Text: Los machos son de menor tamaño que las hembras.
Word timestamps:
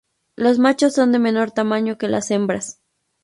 Los 0.35 0.57
machos 0.57 0.95
son 0.95 1.11
de 1.11 1.19
menor 1.19 1.51
tamaño 1.51 1.99
que 1.99 2.07
las 2.07 2.31
hembras. 2.31 2.79